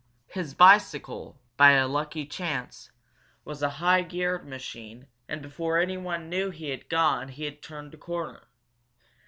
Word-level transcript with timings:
His 0.29 0.55
bicycle, 0.55 1.39
by 1.57 1.73
a 1.73 1.87
lucky 1.87 2.25
chance, 2.25 2.89
was 3.45 3.61
a 3.61 3.69
high 3.69 4.01
geared 4.01 4.47
machine 4.47 5.05
and 5.29 5.43
before 5.43 5.77
anyone 5.77 6.27
knew 6.27 6.49
he 6.49 6.71
had 6.71 6.89
gone 6.89 7.27
he 7.27 7.43
had 7.45 7.61
turned 7.61 7.93
a 7.93 7.97
corner. 7.97 8.47